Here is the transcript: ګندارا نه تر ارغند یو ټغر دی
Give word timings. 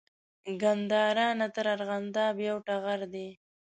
ګندارا 0.61 1.27
نه 1.39 1.47
تر 1.55 1.65
ارغند 1.75 2.15
یو 2.47 2.57
ټغر 2.67 2.99
دی 3.13 3.27